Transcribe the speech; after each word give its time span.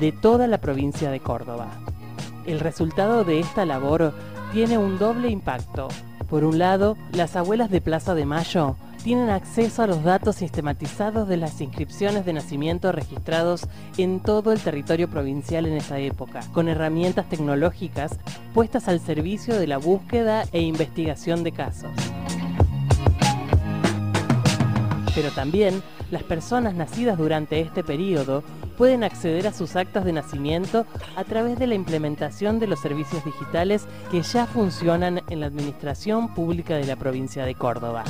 de 0.01 0.11
toda 0.11 0.49
la 0.49 0.61
provincia 0.61 1.13
de 1.13 1.21
Córdoba. 1.21 1.71
El 2.45 2.59
resultado 2.59 3.23
de 3.23 3.39
esta 3.39 3.65
labor 3.65 4.13
tiene 4.53 4.79
un 4.79 4.99
doble 4.99 5.31
impacto. 5.31 5.89
Por 6.29 6.45
un 6.45 6.59
lado, 6.59 6.97
las 7.13 7.37
abuelas 7.37 7.71
de 7.71 7.81
Plaza 7.81 8.15
de 8.15 8.25
Mayo 8.25 8.77
tienen 9.03 9.31
acceso 9.31 9.83
a 9.83 9.87
los 9.87 10.05
datos 10.05 10.37
sistematizados 10.37 11.27
de 11.29 11.37
las 11.37 11.61
inscripciones 11.61 12.27
de 12.27 12.35
nacimiento 12.35 12.93
registrados 12.93 13.67
en 13.97 14.21
todo 14.21 14.53
el 14.53 14.61
territorio 14.61 15.09
provincial 15.09 15.67
en 15.67 15.75
esa 15.75 15.99
época, 15.99 16.41
con 16.53 16.69
herramientas 16.69 17.29
tecnológicas 17.29 18.19
puestas 18.53 18.89
al 18.89 19.01
servicio 19.01 19.59
de 19.59 19.67
la 19.67 19.79
búsqueda 19.79 20.45
e 20.53 20.61
investigación 20.61 21.43
de 21.45 21.53
casos. 21.53 21.93
Pero 25.15 25.31
también 25.31 25.83
las 26.11 26.23
personas 26.23 26.75
nacidas 26.75 27.17
durante 27.19 27.61
este 27.61 27.83
periodo 27.83 28.43
pueden 28.81 29.05
acceder 29.05 29.47
a 29.47 29.53
sus 29.53 29.77
actas 29.77 30.05
de 30.07 30.15
nacimiento 30.15 30.87
a 31.15 31.25
través 31.25 31.59
de 31.59 31.67
la 31.67 31.75
implementación 31.75 32.59
de 32.59 32.67
los 32.67 32.81
servicios 32.81 33.23
digitales 33.27 33.87
que 34.11 34.23
ya 34.23 34.47
funcionan 34.47 35.21
en 35.29 35.41
la 35.41 35.49
Administración 35.49 36.33
Pública 36.33 36.77
de 36.77 36.87
la 36.87 36.97
provincia 36.97 37.45
de 37.45 37.55
Córdoba. 37.55 38.05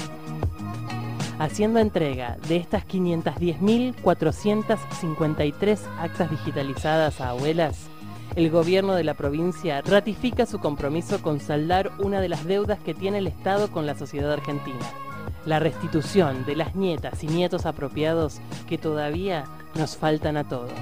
Haciendo 1.41 1.81
entrega 1.81 2.37
de 2.47 2.59
estas 2.59 2.87
510.453 2.87 5.79
actas 5.99 6.31
digitalizadas 6.31 7.21
a 7.21 7.31
abuelas, 7.31 7.89
el 8.37 8.49
gobierno 8.49 8.95
de 8.95 9.03
la 9.03 9.15
provincia 9.15 9.83
ratifica 9.83 10.47
su 10.47 10.61
compromiso 10.61 11.21
con 11.21 11.41
saldar 11.41 11.91
una 11.99 12.21
de 12.21 12.29
las 12.29 12.45
deudas 12.45 12.79
que 12.79 12.95
tiene 12.95 13.19
el 13.19 13.27
Estado 13.27 13.73
con 13.73 13.87
la 13.87 13.97
sociedad 13.97 14.33
argentina, 14.33 14.79
la 15.47 15.59
restitución 15.59 16.47
de 16.47 16.55
las 16.55 16.77
nietas 16.77 17.25
y 17.25 17.27
nietos 17.27 17.67
apropiados 17.67 18.41
que 18.69 18.79
todavía 18.79 19.47
nos 19.75 19.97
faltan 19.97 20.37
a 20.37 20.49
todos. 20.49 20.73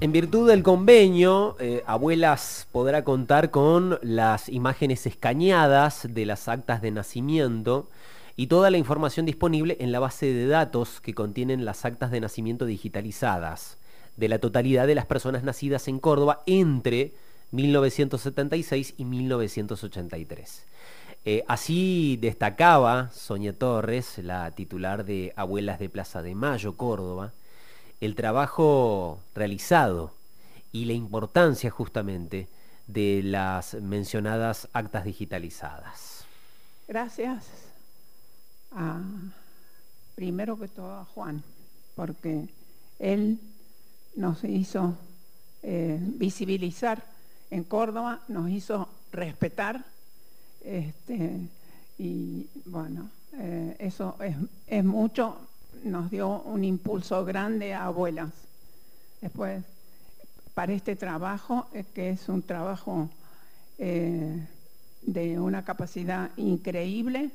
En 0.00 0.12
virtud 0.12 0.48
del 0.48 0.62
convenio, 0.62 1.56
eh, 1.58 1.82
Abuelas 1.86 2.68
podrá 2.72 3.04
contar 3.04 3.50
con 3.50 3.98
las 4.02 4.48
imágenes 4.48 5.06
escaneadas 5.06 6.08
de 6.10 6.26
las 6.26 6.48
actas 6.48 6.82
de 6.82 6.90
nacimiento 6.90 7.88
y 8.36 8.48
toda 8.48 8.70
la 8.70 8.78
información 8.78 9.24
disponible 9.24 9.76
en 9.80 9.92
la 9.92 10.00
base 10.00 10.26
de 10.26 10.46
datos 10.46 11.00
que 11.00 11.14
contienen 11.14 11.64
las 11.64 11.84
actas 11.84 12.10
de 12.10 12.20
nacimiento 12.20 12.66
digitalizadas 12.66 13.78
de 14.16 14.28
la 14.28 14.38
totalidad 14.38 14.86
de 14.86 14.94
las 14.94 15.06
personas 15.06 15.42
nacidas 15.42 15.88
en 15.88 15.98
Córdoba 15.98 16.42
entre 16.46 17.12
1976 17.52 18.94
y 18.96 19.04
1983. 19.04 20.66
Eh, 21.24 21.44
así 21.48 22.18
destacaba 22.20 23.10
Sonia 23.10 23.56
Torres, 23.56 24.18
la 24.18 24.50
titular 24.50 25.04
de 25.04 25.32
Abuelas 25.36 25.78
de 25.78 25.88
Plaza 25.88 26.22
de 26.22 26.34
Mayo, 26.34 26.76
Córdoba, 26.76 27.32
el 28.00 28.14
trabajo 28.14 29.20
realizado 29.34 30.12
y 30.72 30.84
la 30.84 30.92
importancia 30.92 31.70
justamente 31.70 32.48
de 32.86 33.22
las 33.24 33.74
mencionadas 33.74 34.68
actas 34.72 35.04
digitalizadas. 35.04 36.26
Gracias 36.86 37.64
primero 40.14 40.58
que 40.58 40.68
todo 40.68 40.92
a 40.92 41.04
Juan, 41.04 41.42
porque 41.94 42.48
él 42.98 43.38
nos 44.16 44.44
hizo 44.44 44.96
eh, 45.62 45.98
visibilizar 46.00 47.04
en 47.50 47.64
Córdoba, 47.64 48.20
nos 48.28 48.50
hizo 48.50 48.88
respetar, 49.12 49.84
este, 50.64 51.40
y 51.98 52.46
bueno, 52.66 53.10
eh, 53.34 53.76
eso 53.78 54.16
es, 54.66 54.84
mucho, 54.84 55.38
nos 55.84 56.10
dio 56.10 56.42
un 56.42 56.64
impulso 56.64 57.24
grande 57.24 57.74
a 57.74 57.86
abuelas. 57.86 58.30
Después, 59.20 59.62
para 60.54 60.72
este 60.72 60.96
trabajo, 60.96 61.66
eh, 61.72 61.84
que 61.94 62.10
es 62.10 62.28
un 62.28 62.42
trabajo 62.42 63.08
de 63.76 65.40
una 65.40 65.64
capacidad 65.64 66.30
increíble, 66.36 67.32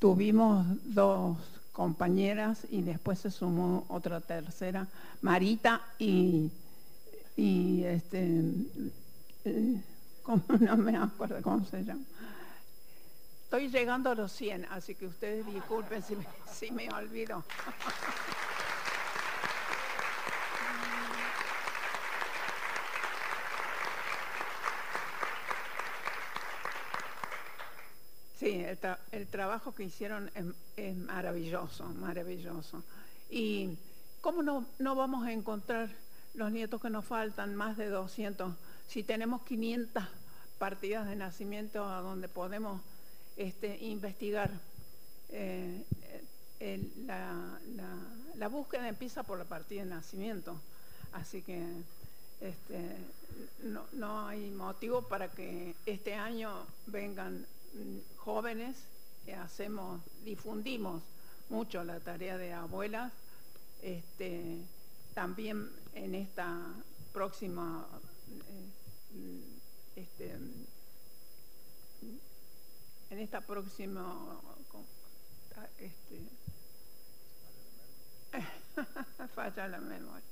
Tuvimos 0.00 0.64
dos 0.86 1.36
compañeras 1.72 2.66
y 2.70 2.80
después 2.80 3.18
se 3.18 3.30
sumó 3.30 3.84
otra 3.88 4.22
tercera, 4.22 4.88
Marita 5.20 5.82
y, 5.98 6.50
y 7.36 7.84
este, 7.84 8.42
eh, 9.44 9.82
no 10.60 10.76
me 10.78 10.96
acuerdo 10.96 11.42
cómo 11.42 11.66
se 11.66 11.84
llama. 11.84 12.00
Estoy 13.50 13.68
llegando 13.68 14.10
a 14.10 14.14
los 14.14 14.30
100, 14.30 14.66
así 14.66 14.94
que 14.94 15.06
ustedes 15.06 15.44
disculpen 15.44 16.04
si 16.04 16.14
me, 16.14 16.24
si 16.52 16.70
me 16.70 16.88
olvido. 16.88 17.42
Sí, 28.38 28.64
el, 29.10 29.26
trabajo 29.26 29.74
que 29.74 29.82
hicieron 29.82 30.30
es, 30.76 30.94
maravilloso, 30.94 31.86
maravilloso. 31.86 32.84
Y 33.30 33.76
¿cómo 34.20 34.44
no, 34.44 34.64
no 34.78 34.94
vamos 34.94 35.26
a 35.26 35.32
encontrar 35.32 35.90
los 36.34 36.52
nietos 36.52 36.80
que 36.80 36.88
nos 36.88 37.04
faltan, 37.04 37.56
más 37.56 37.76
de 37.76 37.88
200, 37.88 38.54
si 38.86 39.02
tenemos 39.02 39.42
500 39.42 40.04
partidas 40.60 41.08
de 41.08 41.16
nacimiento 41.16 41.84
a 41.84 42.00
donde 42.00 42.28
podemos 42.28 42.80
este, 43.40 43.76
investigar? 43.84 44.50
Eh, 45.30 45.84
la, 47.06 48.48
búsqueda 48.48 48.88
empieza 48.88 49.22
por 49.22 49.38
la 49.38 49.44
partida 49.44 49.82
de 49.84 49.90
nacimiento, 49.90 50.60
así 51.12 51.42
que 51.42 51.64
este, 52.40 52.96
no, 53.62 53.84
no 53.92 54.26
hay 54.26 54.50
motivo 54.50 55.02
para 55.02 55.28
que 55.28 55.74
este 55.86 56.14
año 56.14 56.66
vengan 56.86 57.46
jóvenes 58.16 58.76
hacemos, 59.34 60.00
difundimos 60.24 61.02
mucho 61.48 61.84
la 61.84 62.00
tarea 62.00 62.38
de 62.38 62.52
abuelas, 62.52 63.12
este, 63.82 64.58
también 65.14 65.70
en 65.94 66.14
esta 66.14 66.58
próxima 67.12 67.86
eh, 69.96 70.10
en 73.10 73.18
esta 73.18 73.40
próxima 73.40 74.40
este, 75.78 76.20
falla 79.34 79.68
la 79.68 79.78
memoria. 79.78 80.22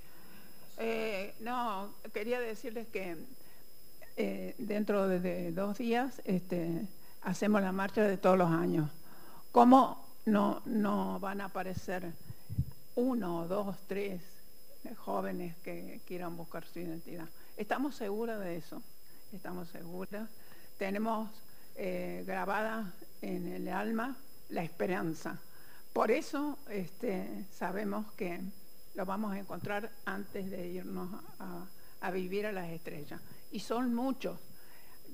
Eh, 0.79 1.35
no, 1.41 1.93
quería 2.15 2.41
decirles 2.41 2.87
que 2.89 3.17
eh, 4.17 4.55
dentro 4.59 5.09
de 5.09 5.53
dos 5.53 5.79
días 5.79 6.23
este, 6.25 6.87
hacemos 7.23 7.63
la 7.63 7.73
marcha 7.73 8.03
de 8.03 8.17
todos 8.17 8.39
los 8.39 8.51
años. 8.51 8.91
¿Cómo 9.51 10.05
no, 10.25 10.63
no 10.67 11.19
van 11.19 11.41
a 11.41 11.47
aparecer 11.47 12.13
uno, 12.95 13.49
dos, 13.49 13.77
tres 13.89 14.23
jóvenes 14.99 15.57
que 15.65 16.01
quieran 16.07 16.37
buscar 16.37 16.65
su 16.65 16.79
identidad? 16.79 17.29
Estamos 17.57 17.97
seguras 17.97 18.39
de 18.39 18.57
eso, 18.57 18.81
estamos 19.33 19.69
seguras. 19.69 20.29
Tenemos 20.79 21.29
eh, 21.81 22.25
grabada 22.27 22.93
en 23.23 23.47
el 23.47 23.69
alma 23.69 24.17
la 24.49 24.65
esperanza. 24.65 25.39
Por 25.93 26.11
eso 26.11 26.59
este, 26.69 27.47
sabemos 27.53 28.11
que 28.15 28.41
lo 28.97 29.07
vamos 29.07 29.33
a 29.33 29.39
encontrar 29.39 29.89
antes 30.05 30.51
de 30.51 30.67
irnos 30.67 31.09
a, 32.01 32.11
vivir 32.11 32.47
a 32.47 32.53
las 32.53 32.69
estrellas. 32.71 33.21
Y 33.53 33.61
son 33.61 33.95
muchos. 33.95 34.41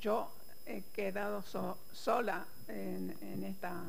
Yo 0.00 0.32
he 0.64 0.80
quedado 0.94 1.44
sola 1.92 2.46
en, 2.68 3.44
esta, 3.44 3.82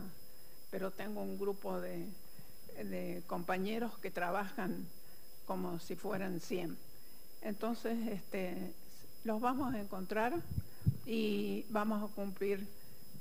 pero 0.69 0.91
tengo 0.91 1.21
un 1.21 1.39
grupo 1.39 1.79
de, 1.79 2.09
compañeros 3.25 3.97
que 3.99 4.11
trabajan 4.11 4.85
como 5.45 5.79
si 5.79 5.95
fueran 5.95 6.41
100. 6.41 6.77
Entonces, 7.41 8.05
este, 8.09 8.73
los 9.23 9.39
vamos 9.39 9.73
a 9.73 9.79
encontrar 9.79 10.33
y 11.05 11.65
vamos 11.69 12.03
a 12.03 12.13
cumplir 12.13 12.67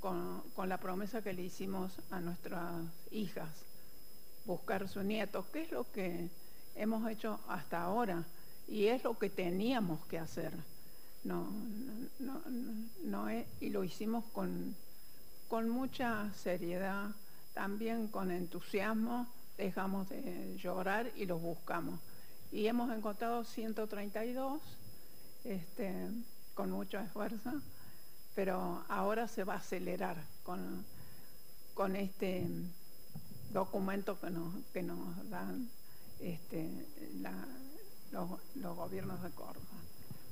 con, 0.01 0.43
la 0.69 0.79
promesa 0.79 1.23
que 1.23 1.33
le 1.33 1.43
hicimos 1.43 1.93
a 2.11 2.21
nuestras 2.21 2.85
hijas, 3.11 3.49
buscar 4.45 4.89
su 4.89 5.03
nieto, 5.03 5.47
que 5.51 5.63
es 5.63 5.73
lo 5.73 5.91
que 5.93 6.29
hemos 6.75 7.11
hecho 7.11 7.41
hasta 7.49 7.83
ahora 7.83 8.25
y 8.69 8.87
es 8.87 9.03
lo 9.05 9.19
que 9.19 9.31
teníamos 9.31 10.05
que 10.07 10.19
hacer. 10.19 10.53
No, 11.25 11.49
no, 12.19 12.43
no, 13.03 13.27
y 13.61 13.71
lo 13.71 13.83
hicimos 13.83 14.25
con, 14.33 14.77
con 15.49 15.71
mucha 15.71 16.33
seriedad, 16.35 17.11
también 17.55 18.09
con 18.09 18.31
entusiasmo, 18.31 19.27
dejamos 19.57 20.09
de 20.11 20.55
llorar 20.59 21.11
y 21.17 21.25
los 21.25 21.41
buscamos. 21.41 21.99
Y 22.53 22.67
hemos 22.67 22.95
encontrado 22.95 23.45
132 23.45 24.61
este, 25.45 25.93
con 26.55 26.71
mucho 26.71 26.99
esfuerzo, 26.99 27.61
pero 28.35 28.85
ahora 28.89 29.29
se 29.29 29.45
va 29.45 29.55
a 29.55 29.59
acelerar 29.59 30.17
con, 30.43 30.85
con 31.75 31.97
este 31.97 32.45
documento 33.53 34.19
que 34.21 34.31
nos, 34.31 34.55
que 34.73 34.83
nos 34.83 35.31
dan 35.31 35.69
este, 36.21 36.69
los, 38.13 38.77
gobiernos 38.77 39.23
de 39.23 39.31
Córdoba. 39.31 39.61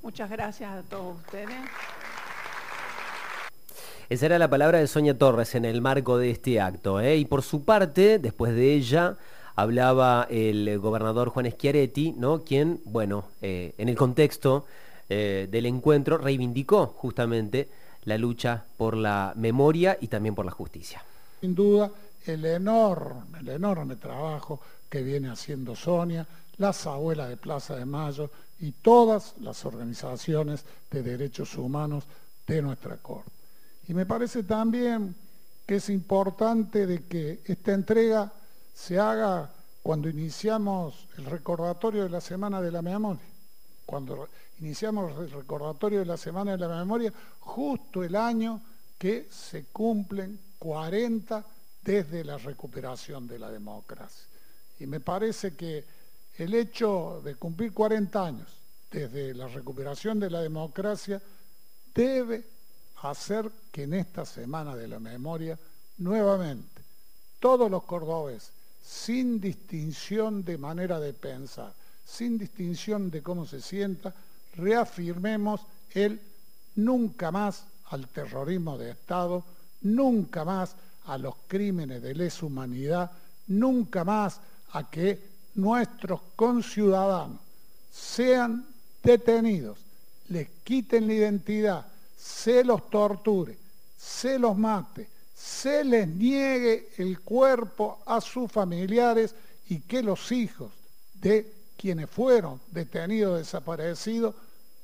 Muchas 0.03 0.31
gracias 0.31 0.73
a 0.73 0.83
todos 0.83 1.17
ustedes. 1.19 1.57
Esa 4.09 4.27
era 4.27 4.39
la 4.39 4.51
palabra 4.51 4.79
de 4.79 4.87
Sonia 4.89 5.17
Torres 5.17 5.55
en 5.55 5.65
el 5.65 5.81
marco 5.81 6.19
de 6.19 6.31
este 6.31 6.61
acto. 6.61 7.01
¿eh? 7.01 7.17
Y 7.17 7.25
por 7.25 7.43
su 7.43 7.65
parte, 7.65 8.19
después 8.19 8.55
de 8.55 8.75
ella, 8.75 9.17
hablaba 9.55 10.27
el 10.29 10.79
gobernador 10.81 11.29
Juan 11.31 11.51
Schiaretti, 11.51 12.13
¿no? 12.19 12.43
quien, 12.43 12.81
bueno, 12.85 13.25
eh, 13.41 13.75
en 13.79 13.89
el 13.89 13.97
contexto 13.97 14.67
eh, 15.09 15.47
del 15.51 15.67
encuentro 15.67 16.19
reivindicó 16.19 16.87
justamente 16.87 17.69
la 18.05 18.19
lucha 18.19 18.65
por 18.77 18.97
la 18.97 19.33
memoria 19.37 19.97
y 20.01 20.09
también 20.09 20.35
por 20.35 20.45
la 20.45 20.53
justicia. 20.53 21.03
Sin 21.41 21.55
duda, 21.55 21.91
el 22.27 22.45
enorme, 22.45 23.41
el 23.41 23.49
enorme 23.49 23.97
trabajo 23.97 24.61
que 24.89 25.03
viene 25.03 25.31
haciendo 25.31 25.75
Sonia, 25.75 26.27
las 26.59 26.87
abuelas 26.87 27.29
de 27.29 27.37
Plaza 27.37 27.77
de 27.77 27.85
Mayo 27.85 28.31
y 28.61 28.73
todas 28.73 29.35
las 29.41 29.65
organizaciones 29.65 30.65
de 30.91 31.03
derechos 31.03 31.57
humanos 31.57 32.05
de 32.47 32.63
nuestra 32.63 32.97
Corte. 32.97 33.31
Y 33.89 33.95
me 33.95 34.07
parece 34.07 34.45
también 34.45 35.15
que 35.67 35.77
es 35.77 35.89
importante 35.89 36.87
de 36.87 37.05
que 37.05 37.41
esta 37.45 37.73
entrega 37.73 38.33
se 38.75 38.99
haga 38.99 39.51
cuando 39.83 40.09
iniciamos 40.09 41.09
el 41.19 41.25
recordatorio 41.25 42.05
de 42.05 42.11
la 42.11 42.21
Semana 42.21 42.61
de 42.61 42.71
la 42.71 42.83
Memoria. 42.83 43.31
Cuando 43.84 44.29
iniciamos 44.61 45.19
el 45.19 45.31
recordatorio 45.31 46.00
de 46.00 46.06
la 46.06 46.17
Semana 46.17 46.52
de 46.52 46.58
la 46.58 46.69
Memoria, 46.69 47.12
justo 47.40 48.02
el 48.02 48.17
año 48.17 48.61
que 48.99 49.29
se 49.31 49.64
cumplen 49.67 50.38
40 50.58 51.44
desde 51.82 52.25
la 52.25 52.38
recuperación 52.38 53.26
de 53.26 53.38
la 53.38 53.50
democracia. 53.50 54.26
Y 54.79 54.87
me 54.87 55.00
parece 55.00 55.55
que 55.56 55.84
el 56.38 56.55
hecho 56.55 57.20
de 57.25 57.34
cumplir 57.34 57.73
40 57.73 58.26
años 58.26 58.49
desde 58.90 59.34
la 59.34 59.49
recuperación 59.49 60.20
de 60.20 60.31
la 60.31 60.40
democracia 60.40 61.20
debe 61.94 62.44
hacer 63.02 63.50
que 63.70 63.84
en 63.84 63.94
esta 63.94 64.25
Semana 64.25 64.76
de 64.76 64.87
la 64.87 65.00
Memoria, 65.00 65.58
nuevamente, 65.99 66.82
todos 67.40 67.70
los 67.70 67.82
cordobeses, 67.84 68.52
sin 68.81 69.40
distinción 69.40 70.44
de 70.44 70.58
manera 70.58 71.00
de 71.00 71.12
pensar, 71.12 71.75
sin 72.05 72.39
distinción 72.39 73.11
de 73.11 73.23
cómo 73.23 73.47
se 73.47 73.61
sienta, 73.61 74.15
reafirmemos 74.55 75.61
el 75.91 76.21
nunca 76.77 77.31
más 77.31 77.65
al 77.91 78.09
terrorismo 78.09 78.79
de 78.79 78.91
Estado, 78.91 79.45
nunca 79.83 80.45
más 80.45 80.75
a 81.07 81.19
los 81.19 81.35
crímenes 81.47 82.03
de 82.03 82.15
lesa 82.15 82.47
humanidad, 82.47 83.11
nunca 83.49 84.05
más 84.05 84.41
a 84.73 84.89
que 84.89 85.33
nuestros 85.55 86.21
conciudadanos 86.37 87.41
sean 87.91 88.67
detenidos, 89.03 89.79
les 90.29 90.49
quiten 90.65 91.07
la 91.07 91.15
identidad, 91.15 91.87
se 92.17 92.65
los 92.65 92.89
torture, 92.89 93.57
se 93.99 94.39
los 94.39 94.57
mate, 94.57 95.09
se 95.35 95.85
les 95.85 96.09
niegue 96.09 96.91
el 96.99 97.21
cuerpo 97.21 98.01
a 98.07 98.21
sus 98.21 98.51
familiares 98.51 99.35
y 99.69 99.81
que 99.81 100.03
los 100.03 100.33
hijos 100.33 100.73
de 101.15 101.62
quienes 101.82 102.08
fueron 102.08 102.61
detenidos, 102.70 103.40
desaparecidos, 103.40 104.37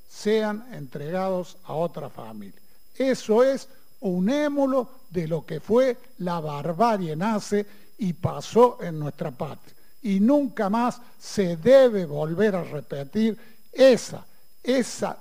sean 0.08 0.66
entregados 0.72 1.56
a 1.62 1.74
otra 1.74 2.10
familia. 2.10 2.60
Eso 2.96 3.44
es 3.44 3.68
un 4.00 4.28
émulo 4.28 4.90
de 5.08 5.28
lo 5.28 5.46
que 5.46 5.60
fue 5.60 5.96
la 6.18 6.40
barbarie 6.40 7.14
nace 7.14 7.64
y 7.98 8.14
pasó 8.14 8.78
en 8.80 8.98
nuestra 8.98 9.30
patria 9.30 9.76
y 10.02 10.18
nunca 10.18 10.68
más 10.68 11.00
se 11.20 11.56
debe 11.56 12.04
volver 12.04 12.56
a 12.56 12.64
repetir 12.64 13.38
esa, 13.72 14.26
esa 14.60 15.18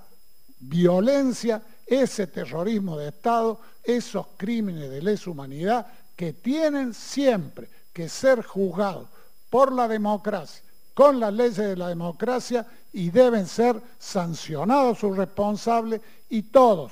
violencia, 0.57 1.61
ese 1.85 2.25
terrorismo 2.25 2.97
de 2.97 3.09
Estado, 3.09 3.61
esos 3.83 4.25
crímenes 4.35 4.89
de 4.89 5.03
lesa 5.03 5.29
humanidad 5.29 5.85
que 6.15 6.33
tienen 6.33 6.95
siempre 6.95 7.69
que 7.93 8.09
ser 8.09 8.43
juzgados 8.43 9.07
por 9.51 9.71
la 9.71 9.87
democracia, 9.87 10.63
con 10.97 11.19
las 11.19 11.31
leyes 11.31 11.57
de 11.57 11.77
la 11.77 11.89
democracia 11.89 12.65
y 12.91 13.11
deben 13.11 13.45
ser 13.45 13.79
sancionados 13.99 14.97
sus 14.97 15.15
responsables 15.15 16.01
y 16.27 16.41
todos, 16.41 16.91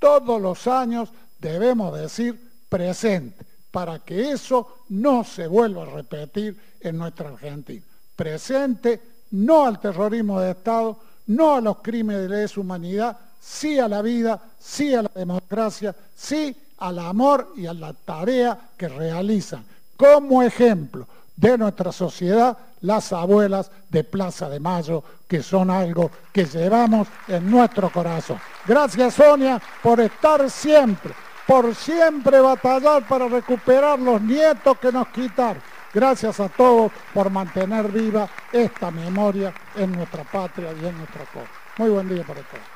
todos 0.00 0.42
los 0.42 0.66
años 0.66 1.10
debemos 1.38 1.96
decir 1.96 2.50
presente 2.68 3.46
para 3.70 4.00
que 4.00 4.32
eso 4.32 4.78
no 4.88 5.22
se 5.22 5.46
vuelva 5.46 5.84
a 5.84 5.94
repetir 5.94 6.58
en 6.80 6.98
nuestra 6.98 7.28
Argentina. 7.28 7.84
Presente 8.16 9.00
no 9.30 9.66
al 9.66 9.78
terrorismo 9.78 10.40
de 10.40 10.50
Estado, 10.50 10.98
no 11.28 11.54
a 11.54 11.60
los 11.60 11.76
crímenes 11.76 12.22
de 12.22 12.30
lesa 12.30 12.60
humanidad, 12.60 13.16
sí 13.38 13.78
a 13.78 13.86
la 13.86 14.02
vida, 14.02 14.42
sí 14.58 14.92
a 14.94 15.02
la 15.02 15.12
democracia, 15.14 15.94
sí 16.12 16.56
al 16.78 16.98
amor 16.98 17.52
y 17.54 17.66
a 17.66 17.74
la 17.74 17.92
tarea 17.92 18.70
que 18.76 18.88
realizan 18.88 19.64
como 19.96 20.42
ejemplo 20.42 21.06
de 21.36 21.58
nuestra 21.58 21.92
sociedad 21.92 22.56
las 22.80 23.12
abuelas 23.12 23.70
de 23.88 24.04
Plaza 24.04 24.48
de 24.48 24.60
Mayo, 24.60 25.02
que 25.26 25.42
son 25.42 25.70
algo 25.70 26.10
que 26.32 26.44
llevamos 26.44 27.08
en 27.28 27.50
nuestro 27.50 27.90
corazón. 27.90 28.38
Gracias 28.66 29.14
Sonia 29.14 29.60
por 29.82 30.00
estar 30.00 30.48
siempre 30.50 31.14
por 31.46 31.74
siempre 31.74 32.40
batallar 32.40 33.06
para 33.06 33.28
recuperar 33.28 33.98
los 33.98 34.20
nietos 34.20 34.78
que 34.78 34.90
nos 34.90 35.08
quitaron. 35.08 35.62
Gracias 35.92 36.40
a 36.40 36.48
todos 36.48 36.90
por 37.12 37.30
mantener 37.30 37.88
viva 37.88 38.28
esta 38.52 38.90
memoria 38.90 39.54
en 39.76 39.92
nuestra 39.92 40.24
patria 40.24 40.72
y 40.72 40.86
en 40.86 40.96
nuestra 40.96 41.24
cosa. 41.26 41.50
Muy 41.78 41.90
buen 41.90 42.08
día 42.08 42.24
para 42.24 42.40
todos. 42.40 42.73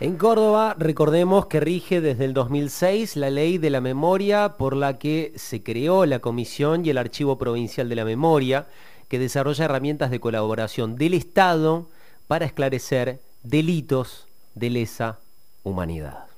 En 0.00 0.16
Córdoba, 0.16 0.74
recordemos 0.78 1.46
que 1.46 1.60
rige 1.60 2.00
desde 2.00 2.24
el 2.24 2.34
2006 2.34 3.16
la 3.16 3.30
ley 3.30 3.58
de 3.58 3.70
la 3.70 3.80
memoria 3.80 4.56
por 4.56 4.74
la 4.74 4.98
que 4.98 5.32
se 5.36 5.62
creó 5.62 6.06
la 6.06 6.18
Comisión 6.18 6.84
y 6.84 6.90
el 6.90 6.98
Archivo 6.98 7.38
Provincial 7.38 7.88
de 7.88 7.94
la 7.94 8.04
Memoria, 8.04 8.66
que 9.08 9.18
desarrolla 9.18 9.66
herramientas 9.66 10.10
de 10.10 10.18
colaboración 10.18 10.96
del 10.96 11.14
Estado 11.14 11.88
para 12.26 12.46
esclarecer 12.46 13.20
delitos 13.42 14.26
de 14.54 14.70
lesa 14.70 15.18
humanidad. 15.62 16.31